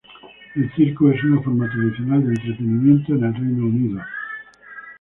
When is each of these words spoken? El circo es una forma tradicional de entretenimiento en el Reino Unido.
El 0.55 0.73
circo 0.73 1.11
es 1.11 1.23
una 1.23 1.43
forma 1.43 1.69
tradicional 1.69 2.23
de 2.25 2.29
entretenimiento 2.33 3.13
en 3.13 3.23
el 3.23 3.33
Reino 3.35 3.65
Unido. 3.67 4.01